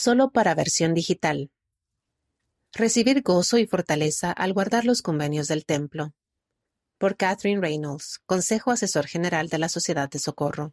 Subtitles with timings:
[0.00, 1.50] Solo para versión digital.
[2.72, 6.14] Recibir gozo y fortaleza al guardar los convenios del templo.
[6.98, 10.72] Por Catherine Reynolds, Consejo Asesor General de la Sociedad de Socorro.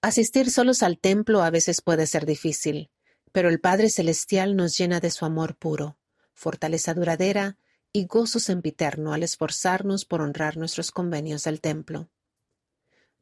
[0.00, 2.88] Asistir solos al templo a veces puede ser difícil,
[3.32, 5.98] pero el Padre Celestial nos llena de su amor puro,
[6.34, 7.58] fortaleza duradera
[7.92, 12.08] y gozo sempiterno al esforzarnos por honrar nuestros convenios del templo.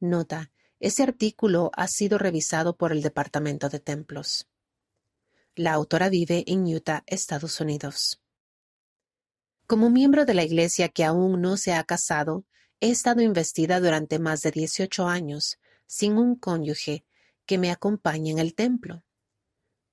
[0.01, 0.51] Nota,
[0.81, 4.47] ese artículo ha sido revisado por el Departamento de Templos.
[5.59, 8.21] La autora vive en Utah, Estados Unidos.
[9.67, 12.45] Como miembro de la Iglesia que aún no se ha casado,
[12.79, 17.07] he estado investida durante más de 18 años, sin un cónyuge
[17.47, 19.03] que me acompañe en el templo.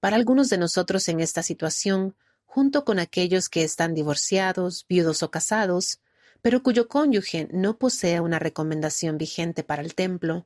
[0.02, 5.32] Para algunos de nosotros en esta situación, junto con aquellos que están divorciados, viudos o
[5.32, 6.02] casados,
[6.42, 10.46] pero cuyo cónyuge no posee una recomendación vigente para el templo,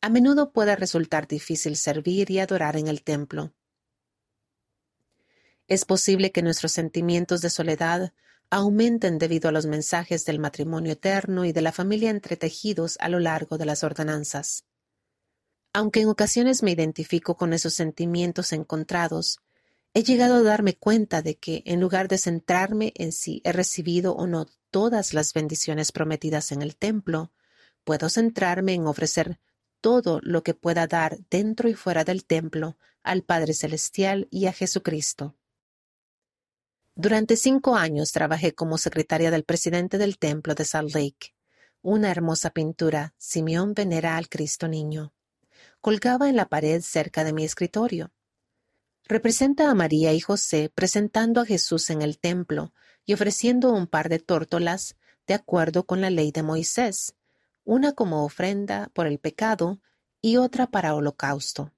[0.00, 3.52] a menudo puede resultar difícil servir y adorar en el templo.
[5.66, 8.12] Es posible que nuestros sentimientos de soledad
[8.50, 13.18] aumenten debido a los mensajes del matrimonio eterno y de la familia entretejidos a lo
[13.18, 14.64] largo de las ordenanzas.
[15.72, 19.40] Aunque en ocasiones me identifico con esos sentimientos encontrados,
[19.94, 24.14] he llegado a darme cuenta de que, en lugar de centrarme en si he recibido
[24.14, 27.32] o no todas las bendiciones prometidas en el templo,
[27.84, 29.40] puedo centrarme en ofrecer
[29.80, 34.52] todo lo que pueda dar dentro y fuera del templo al Padre Celestial y a
[34.52, 35.34] Jesucristo.
[36.96, 41.34] Durante cinco años trabajé como secretaria del presidente del templo de Salt Lake.
[41.82, 45.12] Una hermosa pintura, Simeón venera al Cristo Niño.
[45.80, 48.12] Colgaba en la pared cerca de mi escritorio.
[49.06, 52.72] Representa a María y José presentando a Jesús en el templo
[53.04, 57.16] y ofreciendo un par de tórtolas de acuerdo con la ley de Moisés,
[57.64, 59.80] una como ofrenda por el pecado
[60.22, 61.72] y otra para holocausto.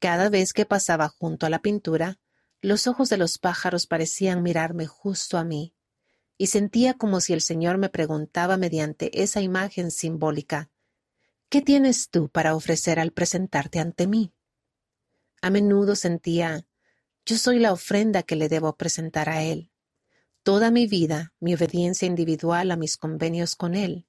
[0.00, 2.18] Cada vez que pasaba junto a la pintura,
[2.62, 5.74] los ojos de los pájaros parecían mirarme justo a mí,
[6.36, 10.70] y sentía como si el Señor me preguntaba mediante esa imagen simbólica,
[11.48, 14.32] ¿qué tienes tú para ofrecer al presentarte ante mí?
[15.42, 16.66] A menudo sentía,
[17.26, 19.70] yo soy la ofrenda que le debo presentar a Él.
[20.42, 24.06] Toda mi vida, mi obediencia individual a mis convenios con Él,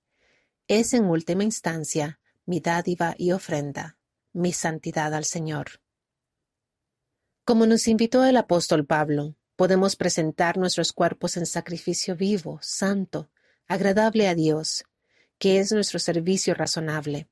[0.68, 3.98] es en última instancia mi dádiva y ofrenda,
[4.34, 5.81] mi santidad al Señor.
[7.52, 13.30] Como nos invitó el apóstol Pablo, podemos presentar nuestros cuerpos en sacrificio vivo, santo,
[13.68, 14.86] agradable a Dios,
[15.38, 17.28] que es nuestro servicio razonable.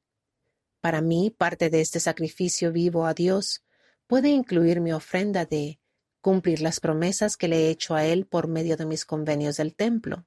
[0.81, 3.63] Para mí, parte de este sacrificio vivo a Dios
[4.07, 5.79] puede incluir mi ofrenda de
[6.19, 9.73] cumplir las promesas que le he hecho a Él por medio de mis convenios del
[9.73, 10.25] templo,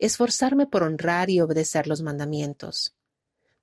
[0.00, 2.96] esforzarme por honrar y obedecer los mandamientos,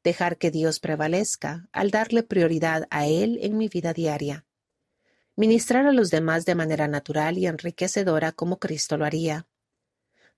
[0.02, 4.46] dejar que Dios prevalezca al darle prioridad a Él en mi vida diaria,
[5.36, 9.48] ministrar a los demás de manera natural y enriquecedora como Cristo lo haría,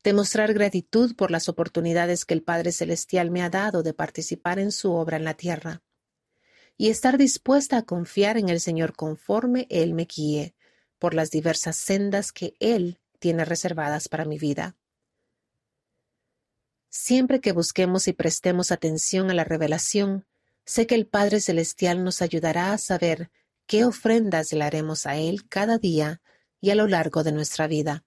[0.03, 4.71] demostrar gratitud por las oportunidades que el Padre Celestial me ha dado de participar en
[4.71, 5.81] su obra en la tierra,
[6.77, 10.55] y estar dispuesta a confiar en el Señor conforme Él me guíe
[10.99, 14.75] por las diversas sendas que Él tiene reservadas para mi vida.
[16.89, 20.25] Siempre que busquemos y prestemos atención a la revelación,
[20.65, 23.31] sé que el Padre Celestial nos ayudará a saber
[23.65, 26.21] qué ofrendas le haremos a Él cada día
[26.61, 28.05] y a lo largo de nuestra vida.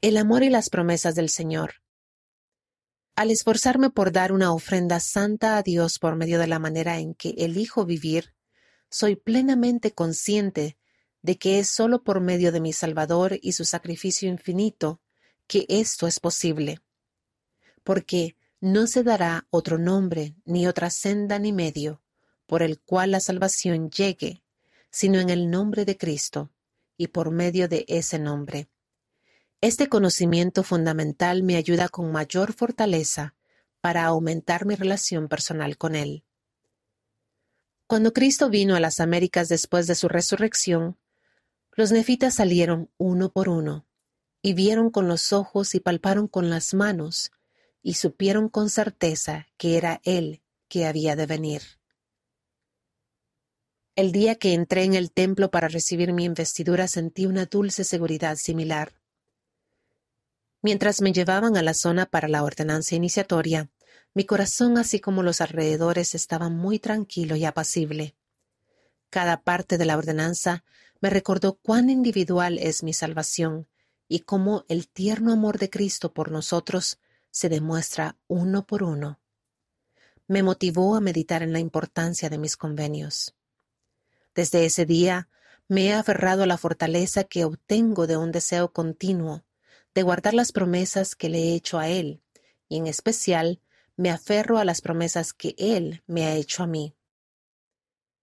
[0.00, 1.82] El amor y las promesas del Señor.
[3.16, 7.14] Al esforzarme por dar una ofrenda santa a Dios por medio de la manera en
[7.14, 8.32] que elijo vivir,
[8.90, 10.78] soy plenamente consciente
[11.22, 15.00] de que es sólo por medio de mi Salvador y su sacrificio infinito
[15.48, 16.80] que esto es posible.
[17.82, 22.02] Porque no se dará otro nombre, ni otra senda ni medio,
[22.48, 24.42] por el cual la salvación llegue,
[24.90, 26.50] sino en el nombre de Cristo,
[26.96, 28.68] y por medio de ese nombre.
[29.60, 33.34] Este conocimiento fundamental me ayuda con mayor fortaleza
[33.82, 36.24] para aumentar mi relación personal con Él.
[37.86, 40.96] Cuando Cristo vino a las Américas después de su resurrección,
[41.72, 43.86] los nefitas salieron uno por uno,
[44.40, 47.30] y vieron con los ojos y palparon con las manos,
[47.82, 51.77] y supieron con certeza que era Él que había de venir.
[53.98, 58.36] El día que entré en el templo para recibir mi investidura sentí una dulce seguridad
[58.36, 58.92] similar.
[60.62, 63.70] Mientras me llevaban a la zona para la ordenanza iniciatoria,
[64.14, 68.14] mi corazón así como los alrededores estaba muy tranquilo y apacible.
[69.10, 70.62] Cada parte de la ordenanza
[71.00, 73.66] me recordó cuán individual es mi salvación
[74.06, 77.00] y cómo el tierno amor de Cristo por nosotros
[77.32, 79.18] se demuestra uno por uno.
[80.28, 83.34] Me motivó a meditar en la importancia de mis convenios.
[84.38, 85.28] Desde ese día
[85.66, 89.44] me he aferrado a la fortaleza que obtengo de un deseo continuo
[89.96, 92.22] de guardar las promesas que le he hecho a Él,
[92.68, 93.60] y en especial
[93.96, 96.94] me aferro a las promesas que Él me ha hecho a mí.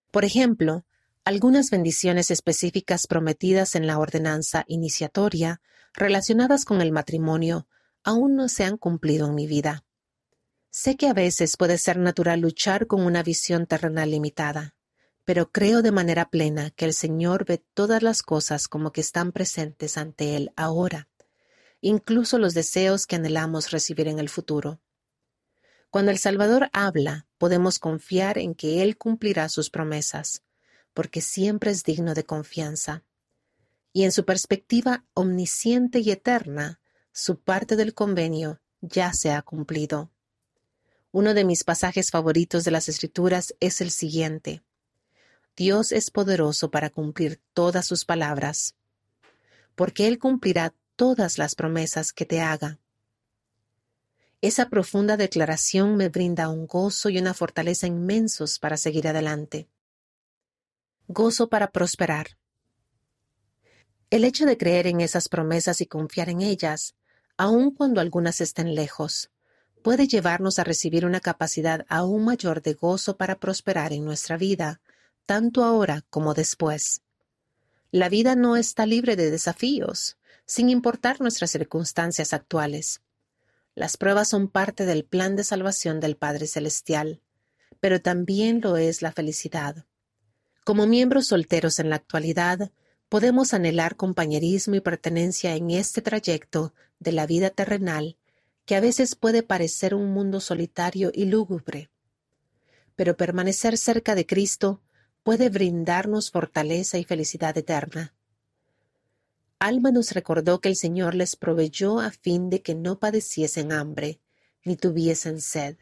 [0.10, 0.86] Por ejemplo,
[1.26, 5.60] algunas bendiciones específicas prometidas en la ordenanza iniciatoria
[5.94, 7.68] relacionadas con el matrimonio
[8.06, 9.84] aún no se han cumplido en mi vida.
[10.70, 14.75] Sé que a veces puede ser natural luchar con una visión terrenal limitada,
[15.26, 19.32] pero creo de manera plena que el Señor ve todas las cosas como que están
[19.32, 21.10] presentes ante Él ahora,
[21.82, 24.80] incluso los deseos que anhelamos recibir en el futuro.
[25.90, 30.44] Cuando el Salvador habla, podemos confiar en que Él cumplirá sus promesas,
[30.94, 33.04] porque siempre es digno de confianza.
[33.94, 36.80] Y en su perspectiva omnisciente y eterna,
[37.12, 40.12] su parte del convenio ya se ha cumplido.
[41.12, 44.64] Uno de mis pasajes favoritos de las Escrituras es el siguiente.
[45.56, 48.76] Dios es poderoso para cumplir todas sus palabras,
[49.76, 52.80] porque Él cumplirá todas las promesas que te haga.
[54.42, 59.70] Esa profunda declaración me brinda un gozo y una fortaleza inmensos para seguir adelante.
[61.08, 62.38] Gozo para prosperar.
[64.10, 66.96] El hecho de creer en esas promesas y confiar en ellas,
[67.38, 69.32] aun cuando algunas estén lejos,
[69.82, 74.82] puede llevarnos a recibir una capacidad aún mayor de gozo para prosperar en nuestra vida,
[75.26, 77.02] tanto ahora como después.
[77.92, 83.02] La vida no está libre de desafíos, sin importar nuestras circunstancias actuales.
[83.74, 87.22] Las pruebas son parte del plan de salvación del Padre Celestial,
[87.80, 89.86] pero también lo es la felicidad.
[90.64, 92.72] Como miembros solteros en la actualidad,
[93.10, 98.18] podemos anhelar compañerismo y pertenencia en este trayecto de la vida terrenal
[98.66, 101.90] que a veces puede parecer un mundo solitario y lúgubre.
[102.96, 104.82] Pero permanecer cerca de Cristo
[105.26, 108.14] puede brindarnos fortaleza y felicidad eterna.
[109.58, 114.20] Alma nos recordó que el Señor les proveyó a fin de que no padeciesen hambre,
[114.64, 115.78] ni tuviesen sed.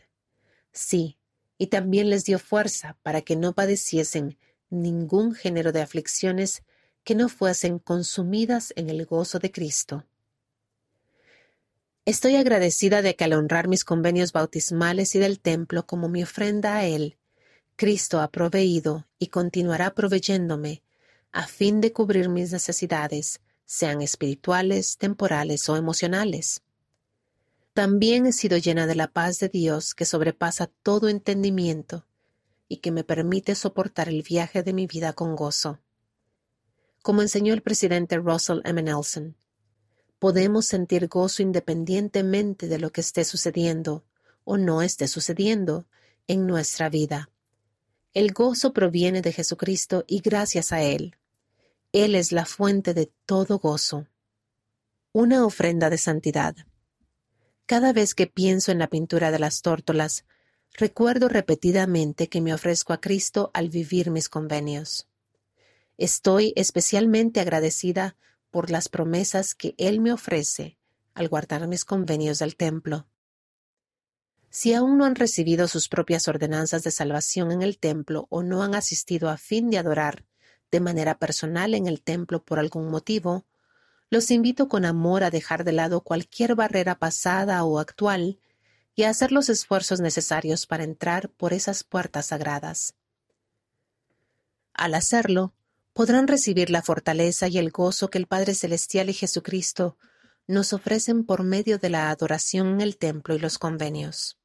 [0.72, 1.18] Sí,
[1.58, 4.38] y también les dio fuerza para que no padeciesen
[4.70, 6.64] ningún género de aflicciones
[7.04, 10.06] que no fuesen consumidas en el gozo de Cristo.
[12.06, 16.78] Estoy agradecida de que al honrar mis convenios bautismales y del templo como mi ofrenda
[16.78, 17.18] a Él,
[17.76, 20.84] Cristo ha proveído y continuará proveyéndome
[21.32, 26.62] a fin de cubrir mis necesidades, sean espirituales, temporales o emocionales.
[27.74, 32.06] También he sido llena de la paz de Dios que sobrepasa todo entendimiento
[32.70, 35.80] y que me permite soportar el viaje de mi vida con gozo.
[37.02, 38.84] Como enseñó el presidente Russell M.
[38.84, 39.36] Nelson,
[40.20, 44.06] podemos sentir gozo independientemente de lo que esté sucediendo
[44.44, 45.88] o no esté sucediendo
[46.28, 47.30] en nuestra vida.
[48.14, 51.16] El gozo proviene de Jesucristo y gracias a Él.
[51.94, 54.08] Él es la fuente de todo gozo.
[55.14, 56.56] Una ofrenda de santidad.
[57.66, 60.26] Cada vez que pienso en la pintura de las tórtolas,
[60.74, 65.08] recuerdo repetidamente que me ofrezco a Cristo al vivir mis convenios.
[65.98, 68.16] Estoy especialmente agradecida
[68.52, 70.78] por las promesas que Él me ofrece
[71.16, 73.08] al guardar mis convenios del templo.
[74.56, 78.62] Si aún no han recibido sus propias ordenanzas de salvación en el templo o no
[78.62, 80.26] han asistido a fin de adorar
[80.70, 83.46] de manera personal en el templo por algún motivo,
[84.12, 88.38] los invito con amor a dejar de lado cualquier barrera pasada o actual
[88.94, 92.94] y a hacer los esfuerzos necesarios para entrar por esas puertas sagradas.
[94.76, 95.56] Al hacerlo,
[95.94, 99.98] podrán recibir la fortaleza y el gozo que el Padre Celestial y Jesucristo
[100.46, 104.38] nos ofrecen por medio de la adoración en el templo y los convenios.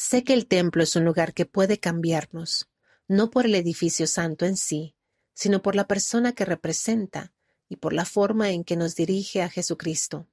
[0.00, 2.68] Sé que el templo es un lugar que puede cambiarnos,
[3.08, 4.94] no por el edificio santo en sí,
[5.34, 7.32] sino por la persona que representa
[7.68, 10.28] y por la forma en que nos dirige a Jesucristo.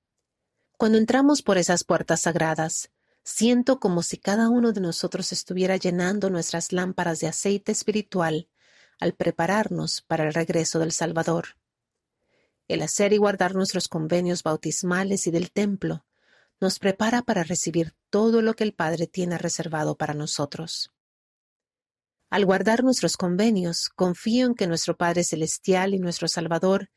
[0.77, 2.91] Cuando entramos por esas puertas sagradas,
[3.23, 8.47] siento como si cada uno de nosotros estuviera llenando nuestras lámparas de aceite espiritual
[8.99, 11.57] al prepararnos para el regreso del Salvador.
[12.67, 16.04] El hacer y guardar nuestros convenios bautismales y del templo
[16.61, 20.91] nos prepara para recibir todo lo que el Padre tiene reservado para nosotros.
[22.29, 26.89] Al guardar nuestros convenios, confío en que nuestro Padre Celestial y nuestro Salvador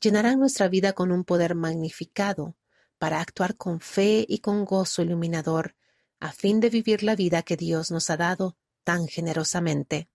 [0.00, 2.56] llenarán nuestra vida con un poder magnificado
[2.98, 5.74] para actuar con fe y con gozo iluminador
[6.20, 10.09] a fin de vivir la vida que Dios nos ha dado tan generosamente.